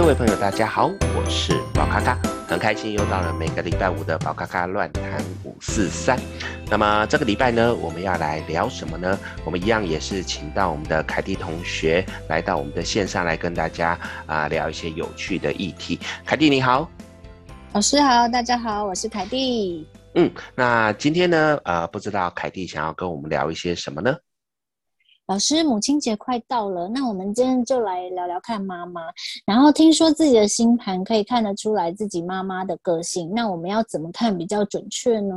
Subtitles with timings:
[0.00, 2.18] 各位朋友，大家好，我是宝咖咖，
[2.48, 6.18] 很开心又到了每个礼拜五的宝咖咖乱谈五四三。
[6.70, 9.18] 那么这个礼拜呢，我们要来聊什么呢？
[9.44, 13.90] 我们一样也是请到我们的凯蒂同学来到我们的线上来跟大家
[14.24, 16.00] 啊、呃、聊一些有趣的议题。
[16.24, 16.90] 凯蒂你好，
[17.74, 19.86] 老师好，大家好，我是凯蒂。
[20.14, 24.16] 嗯，那今天呢，呃，不知道凯蒂想要跟我们聊一些什么呢？
[25.30, 29.00] 老师，母亲节快到了，那我们今天就来聊聊看妈妈。
[29.46, 35.36] 然后听说自己的星盘可以看得出来自己妈妈的个性，那我们要怎么看比较准确呢？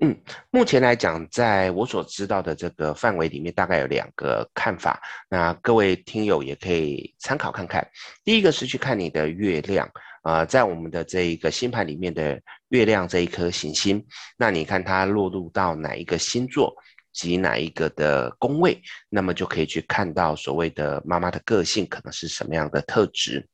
[0.00, 0.14] 嗯，
[0.50, 5.00] 目前来讲，在我所知道的这个范围里面，大概有两个看法。
[5.30, 7.82] 那各位听友也可以参考看看。
[8.24, 9.88] 第一个是去看你的月亮，
[10.24, 12.38] 呃，在我们的这一个星盘里面的
[12.68, 14.04] 月亮这一颗行星，
[14.36, 16.76] 那你看它落入到哪一个星座？
[17.14, 23.48] 及哪一个的宫位，那么就可以去看到所谓的妈妈的个性可能是什么样的特质。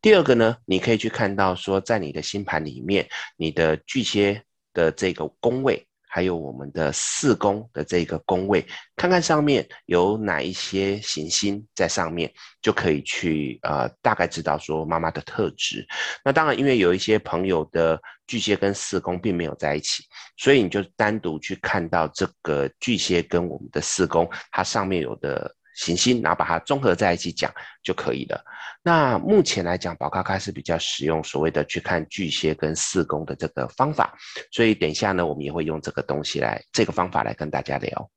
[0.00, 5.87] 第二个呢，你可以去看到说，在你的星盘里面，你的巨蟹的这个宫位。
[6.18, 8.66] 还有我们的四宫的这个宫位，
[8.96, 12.28] 看看上面有哪一些行星在上面，
[12.60, 15.86] 就可以去呃大概知道说妈妈的特质。
[16.24, 20.02] 那当然，因为有一些朋友的巨蟹跟四宫并没有在一起，
[20.36, 25.54] 所以你就单独去看到这个巨蟹跟我们的四宫，它上面有的。
[25.78, 27.52] 行星，然后把它综合在一起讲
[27.84, 28.44] 就可以了。
[28.82, 34.12] 那目前来讲，宝咖咖是比较使用所谓的去看巨蟹跟四宫的这个方法，
[34.50, 38.10] 所以等一下呢，我们也会用这个东西来这个方法来跟大家聊。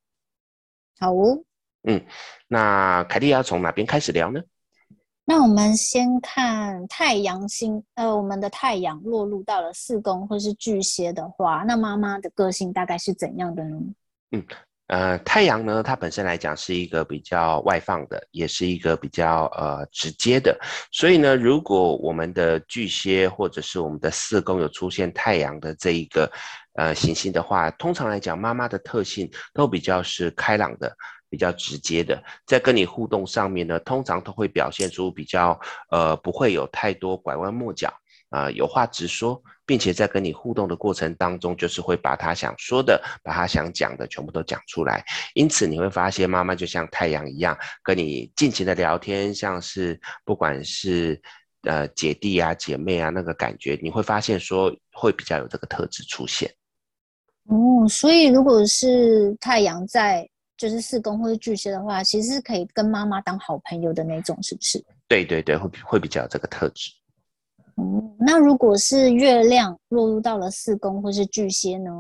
[1.00, 1.38] 好哦，
[1.84, 2.04] 嗯，
[2.48, 4.42] 那凯蒂要从哪边开始聊呢？
[5.24, 13.78] 那我们先看太阳星，呃，我们的太阳落入到了四宫或是巨蟹的话，那妈妈的个性大概是怎样的呢？
[14.32, 14.44] 嗯。
[14.92, 20.60] 呃，太阳呢，它本身来讲是一个比较外放的，也是一个比较呃直接的。
[20.92, 26.30] 所以呢，如果我们的巨蟹或者是我们的四宫有出现太阳的这一个
[26.74, 30.94] 呃行星的话，通常来讲，妈妈的特性都比较是开朗的，
[31.30, 35.58] 比较直接的，在跟你互动上面呢，通常都会表现出比较
[35.90, 37.90] 呃不会有太多拐弯抹角
[38.32, 39.40] 啊，呃，有话直说。
[39.64, 45.02] 并且在跟你互动的过程当中，就是会把他想说的、把他想讲的全部都讲出来。
[45.34, 51.22] 因此你会发现，妈妈就像太阳一样，跟你尽情的聊天，像是不管是
[51.62, 56.54] 呃姐弟啊、姐妹啊那个感觉，你会发现说会比较有这个特质出现。
[57.46, 60.28] 哦，所以如果是太阳在
[60.58, 64.84] 就是四宫或者巨蟹的话，其实是可以跟妈妈当好朋友的那种，是不是？
[65.08, 66.92] 对对对，会会比较有这个特质。
[67.78, 71.92] 嗯，那如果是月亮落入到了四宫或是巨蟹呢？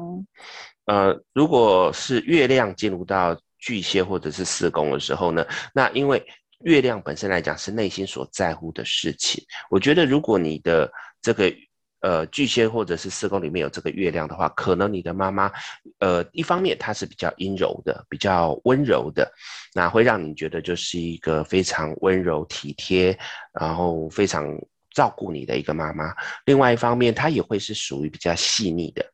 [0.86, 6.22] 呃，如果是月亮进入到巨蟹或者是四宫的时候呢，那因为
[6.64, 11.54] 月亮本身来讲是内心所在乎的事情，我觉得如果你的这个
[12.02, 15.52] 呃巨蟹或者是四宫里面有这个月亮的话，可能你的妈妈
[16.00, 19.32] 呃一方面她是比较阴柔的，比较温柔的，
[19.74, 23.18] 那会让你觉得就是一个非常温柔体贴，
[23.53, 24.46] 然后非常。
[24.94, 26.13] 照顾你的一个妈妈，
[26.46, 29.06] 另外一方面，她也会是属于比较细腻的，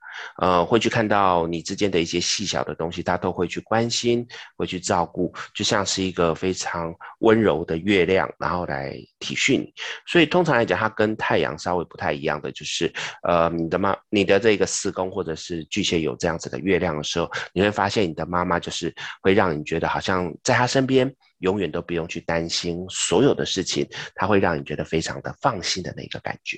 [0.41, 9.73] 呃，会去看到你之间的一些细小的东西，他都会去关心，会去照顾，就像是一个非常温柔的月亮，然后来体恤你。
[10.05, 12.91] 所以通常来讲，它跟太阳稍微不太一样的，就是
[13.23, 21.13] 呃，你的妈，你的这个四宫或者是巨蟹有这样子的月亮的时候，你会发现你的妈妈就是会让你觉得好像在她身边。
[21.41, 26.57] 永远都不用去担心所有的事情，它会让你觉得非常的放心的那个感觉，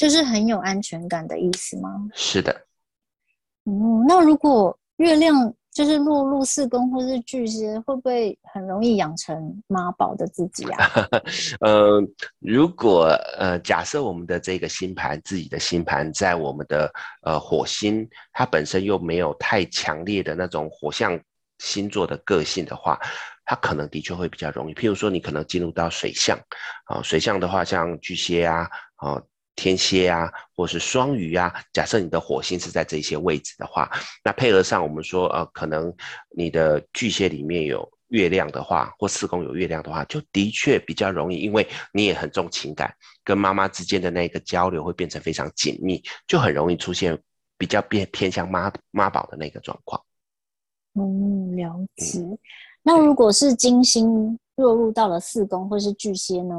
[0.00, 2.08] 就是很有安全感的意思吗？
[2.14, 2.50] 是的。
[3.66, 10.90] 嗯，那如果月亮就是落入四宫或是巨蟹，会不会很容易养成妈宝的自己啊？
[11.60, 12.02] 呃，
[12.38, 16.90] 如果呃假设我们的这个星盘，自己的星盘在我们的
[17.20, 21.20] 呃火星，它本身又没有太强烈的那种火象
[21.58, 22.98] 星座的个性的话。
[23.44, 26.38] 它可能的确会比较容易，譬如说你可能进入到水象，
[26.84, 29.20] 啊，水象的话像巨蟹啊，啊，
[29.60, 33.90] 天蝎啊，或是双鱼啊，假设你的火星是在这些位置的话，
[34.24, 35.94] 那配合上我们说，呃，可能
[36.34, 42.90] 你的巨蟹里面有月亮的话，或四宫有月亮的话，就的确比较容易，因为你也很重情感，
[43.22, 47.18] 跟妈妈之间的那个交流会变成非常紧密，就很容易出现
[47.58, 50.02] 比较偏偏向妈妈宝的那个状况。
[50.94, 52.18] 嗯，了解。
[52.20, 52.38] 嗯
[52.82, 56.54] 那如果是金星落入到了四宫或是巨蟹呢？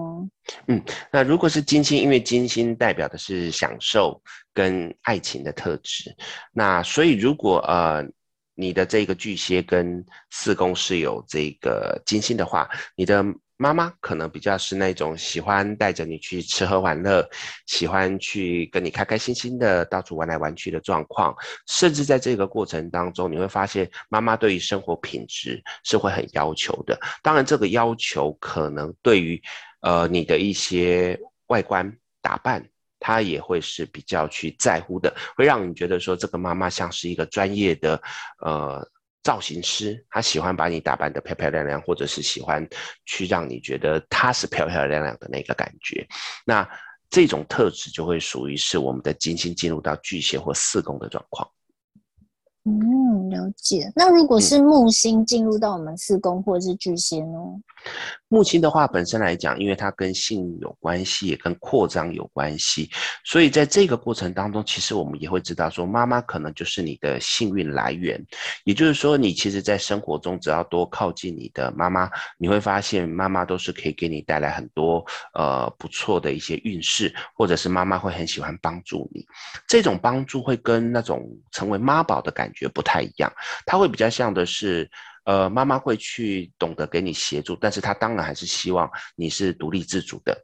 [0.67, 0.81] 嗯，
[1.11, 4.21] 那如果是金星，因为金星代表的是享受
[4.53, 6.13] 跟爱情的特质，
[6.51, 8.03] 那所以如果呃
[8.55, 13.23] 你的这个巨蟹跟四宫是有这个金星的话，你的
[13.61, 17.23] 妈妈可能比较是那种喜欢带着你去吃喝玩乐，
[17.67, 21.35] 喜欢去跟你开开心心的到处玩来玩去的状况，
[21.67, 26.99] 甚至在这个过程当中，你会发现妈妈对于生活品质是会很要求的。
[27.21, 29.39] 当然，这个要求可能对于
[29.81, 31.15] 呃你的一些
[31.45, 32.67] 外观打扮，
[32.99, 38.01] 她也会是比较去在乎的，会让你觉得说这个妈妈像是一个专业的
[38.39, 38.90] 呃。
[39.23, 42.67] 造型师，他喜欢把你打扮得漂漂亮亮，或者是喜欢
[43.05, 46.07] 去让你觉得他是漂漂亮亮的那个感觉。
[46.45, 46.67] 那
[47.09, 51.47] 这种特质就会属于是我们的金星进入到巨蟹或四宫的状况。
[53.31, 53.91] 嗯，了解。
[53.95, 57.37] 那如果是木星进入到我们四宫或者是巨蟹呢？
[58.27, 62.89] 木星的话，本身来讲，因为它跟性有关系，也跟扩张有关系，
[63.25, 68.23] 所以在这个过程当中，其实我们也会知道说，妈妈可能就是你的幸运来源。
[68.63, 75.03] 也就是说，你其实，在生活中只要多靠近你的妈妈，你会发现妈妈都是可以给你带来很多
[75.33, 79.25] 呃不错的一些运势，或者是妈妈会很喜欢帮助你。
[79.67, 83.20] 这种帮助会跟那种成为妈宝的感觉不太一样，
[83.65, 84.89] 它会比较像的是。
[85.23, 90.35] 呃，妈妈会去懂得给你协助，但是她当然还是希望你是独立自主的。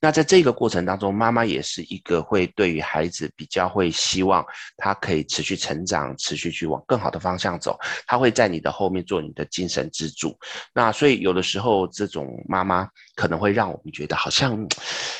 [0.00, 4.42] 那在这个过程当中，妈妈也是一个会对于孩子比较会希望
[4.78, 7.78] 他可以持续成长，持续去往更好的方向走。
[8.06, 10.34] 他会在你的后面做你的精神支柱。
[10.72, 14.66] 那所以有的时候，这种妈妈可能会让我们觉得好像，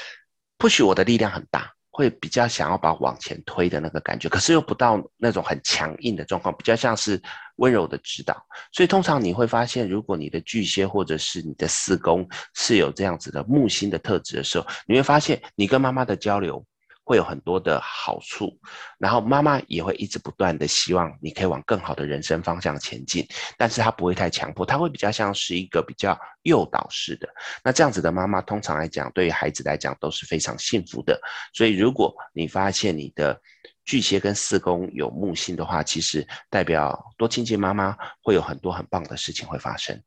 [0.59, 1.71] 或许我的力量很大。
[1.95, 7.21] 会比较想要把往前推的那个感觉，可是又不到那种很强硬的状况，比较像是
[7.57, 8.35] 温柔的指导。
[8.73, 16.65] 所以通常你会发现，如果你的巨蟹或者是你的四宫是有这样子的木星的特质的时候，你会发现你跟妈妈的交流。
[17.05, 18.57] 会有很多的好处，
[18.99, 23.27] 然后妈妈也会一直不断的希望你可以往更好的人生方向前进，
[23.59, 27.29] 但是她不会太强迫，她会比较像是一个比较诱导式的。
[27.65, 31.21] 那这样子的妈妈，通常来讲，对于孩子来讲都是非常幸福的。
[31.53, 33.41] 所以，如果你发现你的
[33.85, 40.01] 巨蟹跟四宫有木星的话，其实代表多亲近妈妈，会有很多很棒的事情会发生。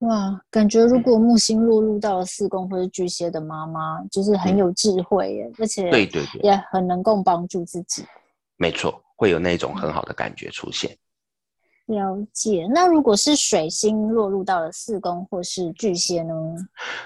[0.00, 8.04] 哇，感觉如果木星落入到了四宫或者巨蟹的妈妈，就是很有智慧耶，嗯、而且对对对，也很能够帮助自己。
[8.56, 10.96] 没错，会有那种很好的感觉出现。
[11.86, 12.66] 了解。
[12.72, 16.34] 那如果是水星落入到了四宫或是巨蟹呢？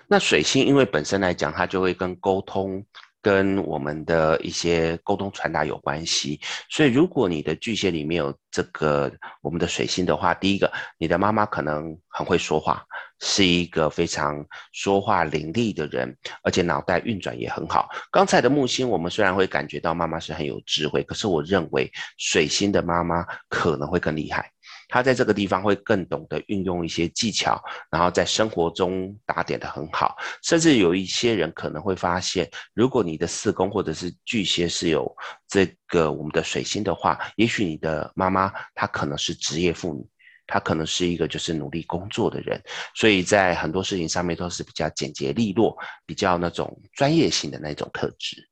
[0.06, 2.84] 那水星因为本身来讲，它就会跟沟通。
[3.24, 6.38] 跟我们的一些沟通传达有关系，
[6.68, 9.10] 所以如果你的巨蟹里面有这个
[9.40, 12.84] 我们的水星的话，第一个，你的妈妈可能很会说话，
[13.20, 17.88] 是一个非常说话伶俐的人，而且脑袋运转也很好。
[18.12, 24.53] 刚才的木星，我们虽然会感觉到妈妈是很有智慧，可是我认为水星的妈妈可能会更厉害。
[24.88, 30.16] 他在这个地方会更懂得运用一些技巧，然后在生活中打点的很好。
[30.42, 35.10] 甚至有一些人可能会发现，如果你的四宫或者是巨蟹是有
[35.48, 40.06] 这个我们的水星的话，也许你的妈妈她可能是职业妇女，
[40.46, 42.62] 她可能是一个就是努力工作的人，
[42.94, 45.76] 所以在很多事情上面都是比较简洁利落，
[46.06, 48.48] 比较那种专业性的那种特质。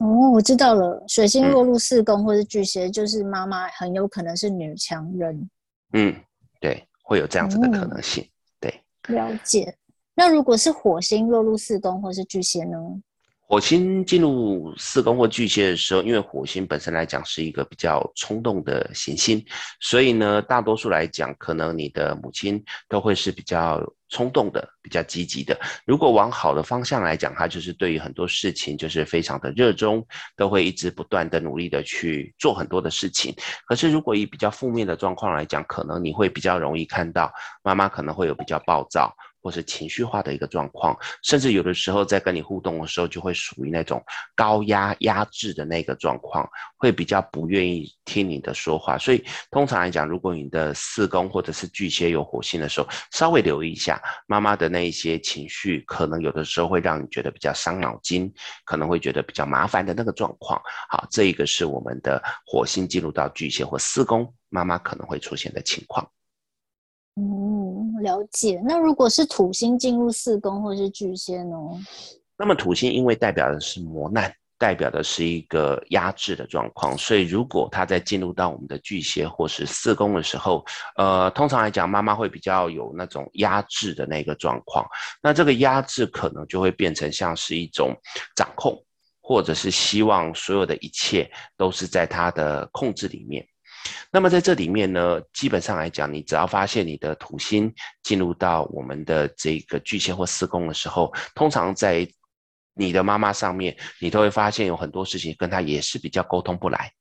[0.00, 1.04] 哦，我知道了。
[1.06, 5.50] 水星落入四宫或是巨蟹，嗯、就是妈妈很有可能是女强人。
[5.92, 6.14] 嗯，
[6.58, 8.24] 对，会有这样子的可能性。
[8.24, 9.76] 嗯、对，了解。
[10.14, 12.78] 那如果是火星落入四宫或是巨蟹呢？
[13.50, 19.44] 火星进入四宫或巨蟹的时候，因为火星本身来讲是一个比较冲动的行星，
[19.80, 25.58] 所以呢，大多数来讲，可能你的母亲都会是比较冲动的、比较积极的。
[25.84, 33.34] 如果往好的方向来讲，他就是对于很多事情就是非常的热衷，都会一直不断的努力的去做很多的事情。
[33.66, 37.28] 可是如果以比较负面的状况来讲，可能你会比较容易看到
[37.64, 39.12] 妈妈可能会有比较暴躁。
[39.42, 44.02] 或是情绪化的一个状况，甚至有的时候在跟你互动的时候，就会属于那种
[44.34, 48.98] 高压压制的那个状况，会比较不愿意听你的说话。
[48.98, 58.32] 所以通常来讲，如果你的四宫或者是巨蟹有火星的时候，稍微留意一下妈妈的那一些情绪，可能有的时候会让你觉得比较伤脑筋，
[58.64, 60.60] 可能会觉得比较麻烦的那个状况。
[60.88, 66.06] 好，这一个是我们的火星进入到巨蟹或四宫，妈妈可能会出现的情况。
[67.16, 68.62] 嗯，了解。
[68.64, 71.56] 那如果是土星进入四宫或是巨蟹呢？
[72.36, 80.64] 那么土星因为代表的是磨难，代表的是一个压制的状况，所以如果它在进入到我们的巨蟹或是四宫的时候，
[80.96, 84.86] 呃，通常来讲，妈妈会比较有那种压制的那个状况。
[85.22, 87.94] 那这个压制可能就会变成像是一种
[88.34, 88.82] 掌控，
[89.20, 93.46] 或者是希望所有的一切都是在他的控制里面。
[94.10, 97.72] 那么在这里面呢，基本上来讲，你只要发现你的土星
[98.02, 102.06] 进入到我们的这个巨蟹或四宫的时候，通常在
[102.74, 106.92] 你的妈妈上面，你都会发现有很多事情跟她也是比较沟通不来。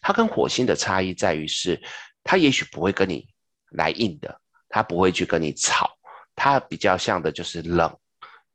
[0.00, 1.80] 她跟火星的差异在于是，
[2.22, 3.26] 她也许不会跟你
[3.72, 5.90] 来硬的，她不会去跟你吵，
[6.34, 7.94] 她比较像的就是冷、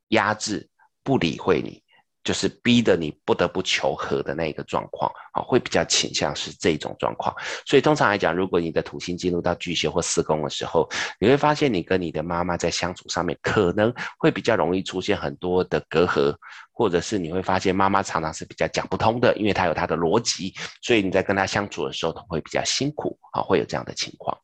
[0.09, 0.67] 压制、
[1.03, 1.82] 不理会你。
[2.23, 7.35] 就是逼得你不得不求和的那个状况，啊，会比较倾向是这种状况。
[7.65, 10.89] 所以通常来讲，如果你的土星进入到巨蟹或四宫的时候，
[11.19, 16.33] 你会发现你跟你的妈妈在相处上面可能会比较容易出现很多的隔阂，
[16.71, 24.37] 或者是你会发现妈妈常常是比较讲不通的，因为她有她的逻辑，所以你在跟她相处的时候，会比较辛苦，啊，会有这样的情况。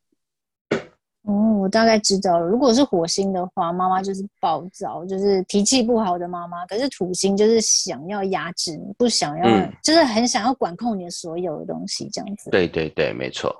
[1.23, 2.45] 哦，我大概知道了。
[2.45, 6.65] 如果是火星的话，妈妈就是暴躁，就是脾气不好的妈妈。
[6.65, 12.49] 可是土星就是想要压制你，不想要，嗯、就是很想要管控你的所有的东西，这样子。
[12.49, 13.53] 对对对，没错。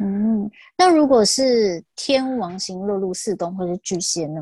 [0.00, 4.40] 嗯，那如果是天王星落入四宫或者巨蟹呢？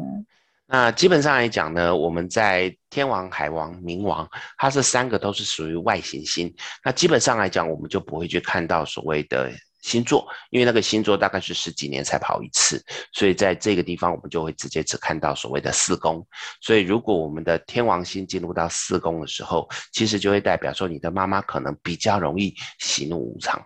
[0.66, 6.54] 那基本上来讲呢，我们在天王、海王、冥王，它这三个都是属于外行星。
[6.84, 9.50] 那基本上来讲，我们就不会去看到所谓的。
[9.82, 12.82] 星座，因为那个星座大概是十几年才跑一次，
[13.12, 16.26] 所以在这个地方我们就会直接只看到所谓的四宫。
[16.60, 23.58] 所以如果我们的天王星进入到四宫的时候，其实就会代表说你的妈妈可能比较容易喜怒无常，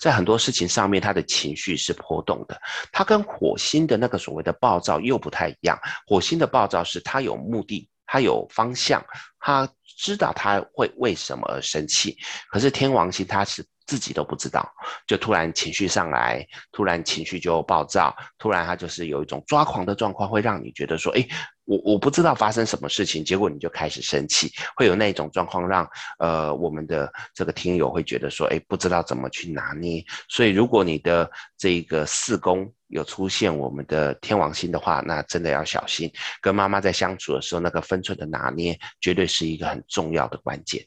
[0.00, 2.60] 在很多事情上面她的情绪是波动的。
[2.92, 9.04] 她跟火星的那个所谓的暴躁又不太一样，火星的暴躁是她有目的，她有方向，
[9.40, 12.16] 她知道她会为什么而生气，
[12.50, 13.66] 可是天王星它是。
[13.88, 14.70] 自己都不知道，
[15.06, 21.26] 就突然情绪上来，突然情绪就暴躁，突然他就是有一种抓狂的状况，会让你觉得说，诶，
[21.64, 30.04] 我我不知道发生什么事情，结果你就开始生气，会有那种状况让呃我们的这个听友会觉得说，诶，不知道怎么去拿捏。
[30.28, 40.86] 所以如果你的这个四宫有出现我们的天王星的话，那真的要小心，跟妈妈在相处的时候，那个分寸的拿捏，绝对是一个很重要的关键。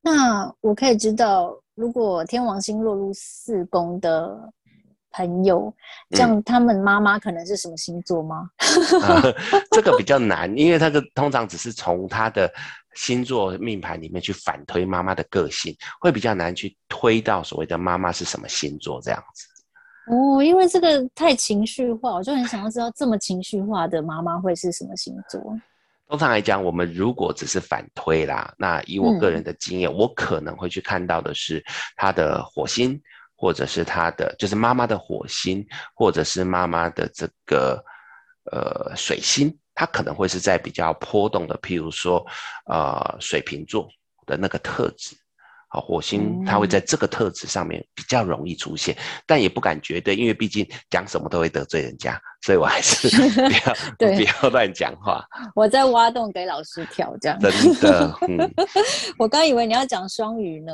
[0.00, 1.60] 那我可以知道。
[1.78, 4.36] 如果天王星落入四宫的
[5.12, 5.72] 朋友，
[6.10, 8.50] 这样他们妈妈可能是什么星座吗？
[9.70, 12.52] 这个比较难，因为他的通常只是从他的
[12.96, 19.46] 星座命盘里面去反推妈妈的个性，会比较难去推到所谓的妈妈是什么星座这样子。
[20.12, 25.40] 哦，因为这个太情绪化，我就很想要知道这么情绪化的妈妈会是什么星座。
[26.08, 31.62] 通常来讲，我们如果只是反推啦，那以我个人的经验，嗯、我可能会去看到的是
[31.96, 32.98] 他的火星，
[33.36, 37.84] 或者是他的就是妈妈的火星，或者是妈妈的这个
[38.50, 42.26] 呃水星，他可能会是在比较波动的，譬如说
[42.64, 43.86] 呃水瓶座
[44.24, 45.14] 的那个特质。
[45.70, 55.22] 好，火星它会在这个特质上面比较容易出现，嗯、但也不敢绝对，因为毕竟讲什么都会得罪人家，所以我还是不要对不要乱讲话。
[55.54, 58.18] 我在挖洞给老师跳，这样真的。
[58.28, 58.38] 嗯、
[59.18, 60.72] 我刚以为你要讲双鱼呢。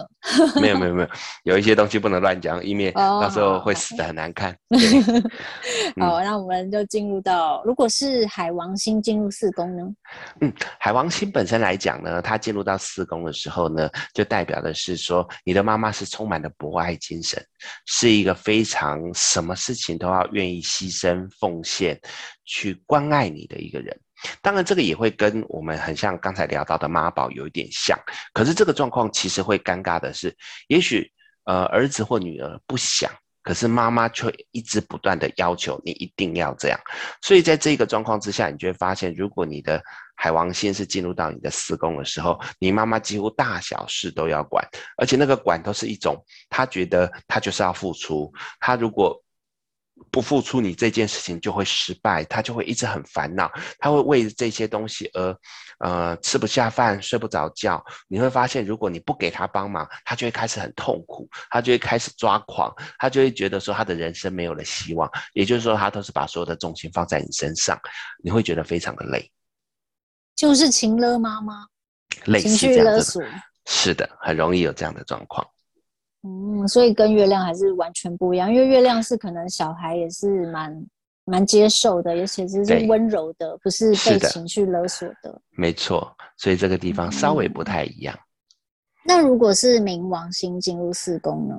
[0.60, 1.08] 没有没有 没有，
[1.42, 4.56] 有一些东西不能乱讲，以免到时候会死的很难看。
[5.96, 9.82] 哦、 好，那我们就进入到，如果是海王星进入四宫呢？
[10.40, 14.84] 嗯，海王星本身来讲呢，它进入到四宫的时候呢，就代表的是。
[14.84, 17.42] 是说你的妈妈是充满了博爱精神，
[17.86, 22.00] 是一个非常什么事情都要愿意牺牲奉贡献
[22.44, 23.96] 去关爱你的一个人。
[24.42, 27.98] 当然，这个也会跟我们很像刚才聊到的妈宝有一点像。
[28.32, 30.34] 可是这个状况其实会尴尬的是，
[30.66, 31.08] 也许
[31.44, 33.10] 呃儿子或女儿不想，
[33.42, 36.80] 可是妈妈却一直不断的要求你一定要这样。
[37.20, 39.82] 所以在这个状况之下，你就会发现，如果你的
[40.16, 46.16] 海王星是进入到你的四宫的时候，你妈妈几乎大小事都要管，而且那个管都是一种，
[46.48, 49.20] 她觉得她就是要付出，她如果
[50.10, 55.36] 不付出，你这件事情就会失败，他就会一直很烦恼，他会为这些东西而，
[55.78, 57.84] 呃，吃不下饭，睡不着觉。
[58.08, 65.10] 你会发现，如果你不给他帮忙，他就会开始很痛苦，他就会开始抓狂，他就会觉得说他的人生没有了希望。
[65.32, 67.78] 也就是说，他都是把所有的重心放在你身上，
[68.22, 69.30] 你会觉得非常的累。
[70.36, 71.66] 就是情勒妈妈，
[72.26, 73.22] 类似情绪勒索，
[73.66, 75.46] 是的，很容易有这样的状况。
[76.26, 80.86] 嗯，所以跟月亮还是完全不一样，因为月亮是可能小孩也是蛮
[81.26, 85.30] 蛮接受的，而且是温柔的，不是被情绪勒索的。
[85.30, 88.14] 的没错，所以这个地方稍微不太一样。
[88.16, 91.54] 嗯、那如果是冥王星进入四宫呢？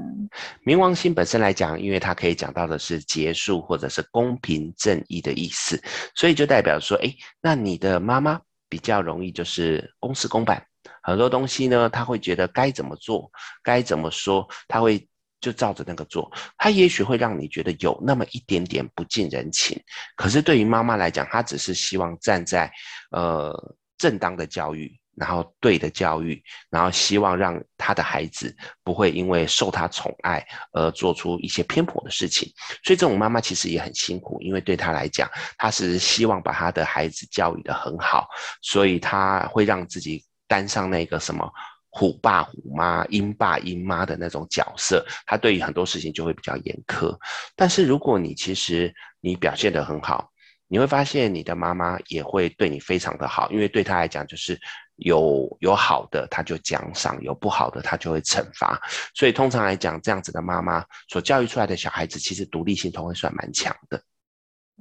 [0.65, 5.81] 冥王星本身来讲，因为它可以讲到的是结束或者是公平正义的意思，
[6.15, 8.41] 所以就代表说，哎，那你的妈妈。
[8.67, 10.61] 比较容易就是公事公办，
[11.05, 13.31] 很多东西呢，他会觉得该怎么做，
[13.63, 15.07] 该怎么说，他会
[15.39, 19.79] 就照着那个做，他也许会让你觉得有那么一点点不近人情。
[20.15, 22.71] 可是对于妈妈来讲，她只是希望站在
[23.11, 23.53] 呃
[23.97, 30.43] 正当的教育，然后对的教育，然后希望让他的孩子不会因为受他宠爱
[30.73, 32.51] 而做出一些偏颇的事情。
[32.83, 38.27] 所以这种妈妈其实也很辛苦，因为对她来讲，她是希望把她的孩子教育得很好，
[38.63, 41.51] 所以她会让自己担上那个什么。
[41.97, 47.17] 虎爸虎妈、鹰爸鹰妈的那种角色，他对于很多事情就会比较严苛。
[47.55, 50.29] 但是如果你其实你表现得很好，
[50.67, 54.59] 你会发现你的妈妈也会对你非常的好，因为对他来讲就是
[54.97, 58.77] 有有好的他就奖赏，有不好的他就会惩罚。
[59.13, 64.03] 所以通常来讲，这样子的妈妈所教育出来的小孩子，其实独立性都会算蛮强的。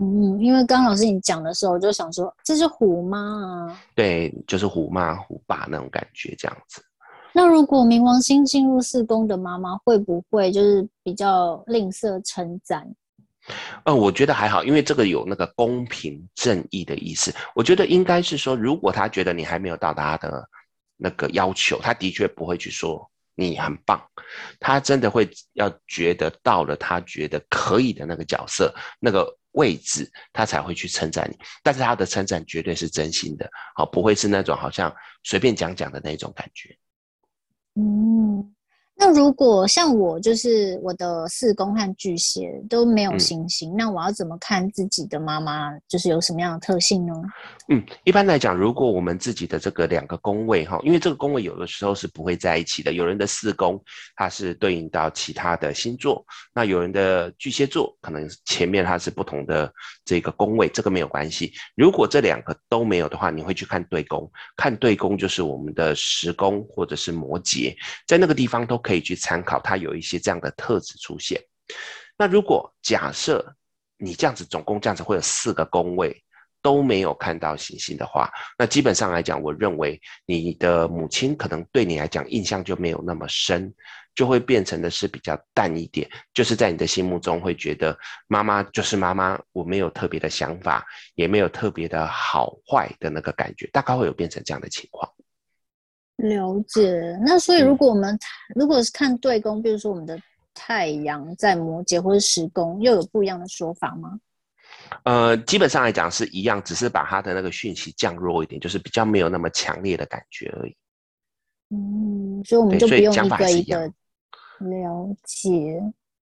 [0.01, 6.83] 嗯，因为刚刚老师你讲的时候，我就想说这是虎妈啊，对，就是虎妈虎爸那种感觉，这样子。
[7.33, 12.89] 那如果冥王星进入四宫的妈妈，会不会就是比较吝啬称赞？
[13.85, 17.35] 呃，我觉得还好，因为这个有那个公平正义的意思。
[17.55, 20.49] 我觉得应该是说，如果他觉得你还没有到达他的
[20.97, 24.01] 那个要求，他的确不会去说你很棒，
[24.59, 31.37] 他真的会要觉得到了他觉得可以的那个角色、那个位置，他才会去称赞你。
[31.63, 34.95] 但是他的称赞绝对是真心的，好，不会是那种好像
[35.25, 36.77] 随便讲讲的那种感觉。
[37.77, 38.55] 嗯，
[38.97, 47.13] 那如果像我，就是我的四宫和巨蟹都没有行星，嗯，那我要怎么看自己的妈妈，就是有什么样的特性呢？
[47.69, 53.83] 嗯，一般来讲，如果我们自己的这个两个宫位哈，因为这个宫位有的时候是不会在一起的，有人的四宫
[54.15, 56.25] 它是对应到其他的星座，
[56.55, 59.71] 那有人的巨蟹座可能前面它是不同的
[60.05, 61.53] 这个宫位，这个没有关系。
[61.75, 67.75] 如果这两个都没有的话，你会去看对宫，看对宫就是我们的十宫或者是摩羯，
[68.07, 71.41] 在那个地方都可以去参考，它有一些这样的特质出现。
[72.17, 73.45] 那如果假设
[73.97, 76.15] 你这样子总共这样子会有四个宫位。
[76.65, 83.71] 都没有看到行星的话，那基本上来讲，我认为你的母亲可能对你来讲印象就没有那么深，
[84.15, 87.95] 就会变成的是比较淡一点，就是在你的心目中会觉得
[88.29, 90.83] 妈妈就是妈妈，我没有特别的想法，
[91.17, 95.07] 也没有特别的好坏的那个感觉，大概会有变成这样的情况。
[96.29, 97.19] 了解。
[97.25, 98.19] 那所以如果我们、嗯、
[98.55, 100.19] 如果是看对宫，比如说我们的
[100.53, 104.19] 太阳在摩羯或者十宫，又有不一样的说法吗？
[105.05, 110.77] 呃，基本上来讲是一样，只是把它的那个讯息降弱一点，就是比较没有那么强烈的感觉而已。
[111.71, 113.87] 嗯，所以我们就不用一个一个
[114.61, 115.81] 了解。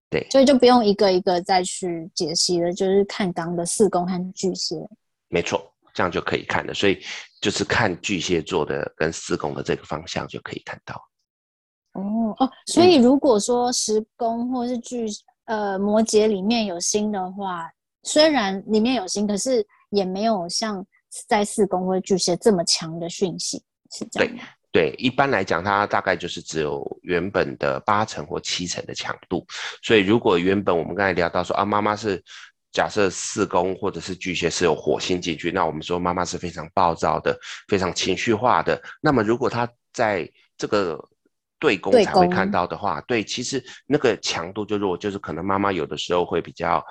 [0.08, 4.76] 对，所以就不用一个一个再去解析了，就是看刚的四宫和巨蟹。
[5.28, 6.74] 没错，这样就可以看了。
[6.74, 7.02] 所以
[7.42, 10.94] 就是看巨蟹座的跟四宫的这个方向就可以看到。
[11.92, 15.04] 哦哦，所以如果说十宫或是巨
[15.44, 17.70] 呃摩羯里面有星的话。
[18.04, 20.84] 虽然里面有星，可是也没有像
[21.28, 24.42] 在四宫或巨蟹这么强的讯息，是这样吗？
[24.72, 29.46] 对对，一般来讲，它大概就是只有原本的八成或七成的强度。
[29.84, 32.20] 所以，如果原本我们刚才聊到说啊，妈妈是
[32.72, 38.82] 假设四宫或者是巨蟹是有火星进去，那我们说妈妈是非常暴躁的、非常情绪化的。
[39.00, 40.98] 那么，如果她在这个
[41.58, 46.84] 对宫才会看到的话，对，其实那个强度就弱，就是可能妈妈有的时候会比较。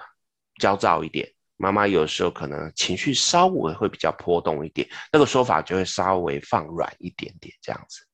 [0.59, 8.05] 焦躁一点，妈妈有时候可能情绪稍微会比较波动一点，那个说法就会稍微放软一点点这样子。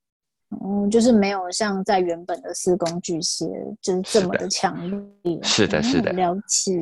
[0.50, 3.46] 嗯，就是没有像在原本的四宫巨蟹
[3.82, 4.90] 就是这么的强
[5.24, 5.40] 烈。
[5.44, 6.74] 是的，是的，了解。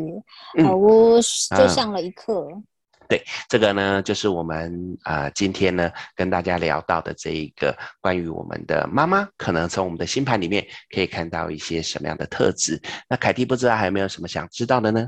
[0.63, 2.47] 好，我就上了一课。
[2.51, 2.63] 嗯，
[3.07, 12.79] 对，这个呢，就是我们啊，呃，今天呢跟大家聊到的这一个关于我们的妈妈，可能从我们的星盘里面可以看到一些什么样的特质。
[13.09, 15.07] 那凯蒂不知道还有没有什么想知道的呢？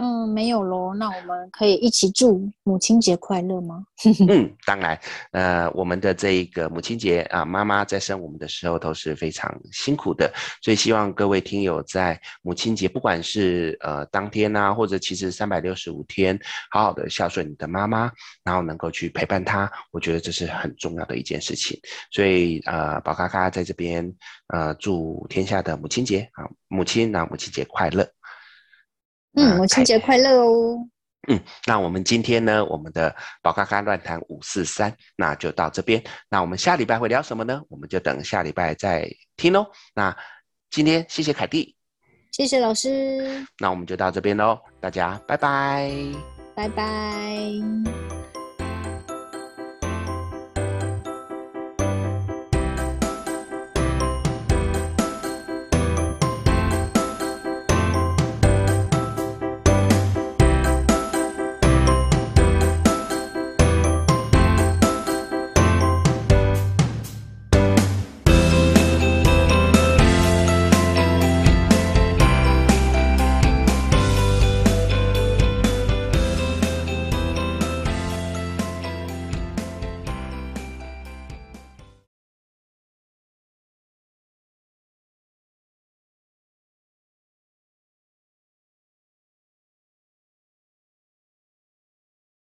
[0.00, 0.94] 嗯，没有喽。
[0.94, 3.84] 那我们可以一起祝母亲节快乐吗？
[4.28, 4.96] 嗯，当然。
[5.32, 10.32] 呃，我们的这一个母亲节啊，妈妈在生我们的时候都是非常辛苦的，
[10.62, 16.38] 所以希望各位听友在母亲节，不管是呃当天啊，或者其实三百六十五天，
[16.70, 18.10] 好好的孝顺你的妈妈，
[18.44, 21.76] 然后能够去陪伴她，我觉得这是很重要的一件事情。
[22.12, 24.08] 所以呃，宝咖咖在这边
[24.54, 28.08] 呃祝天下的母亲节啊，母亲啊，母亲节快乐。
[29.34, 30.78] 嗯，母亲节快乐哦！
[31.28, 36.02] 嗯，那我们今天呢，我们的宝咖咖乱谈五四三，那就到这边。
[36.30, 37.60] 那我们下礼拜会聊什么呢？
[37.68, 39.66] 我们就等下礼拜再听喽。
[39.94, 40.16] 那
[40.70, 41.76] 今天谢谢凯蒂，
[42.32, 43.46] 谢谢老师。
[43.58, 45.92] 那我们就到这边喽，大家拜拜，
[46.54, 48.17] 拜拜。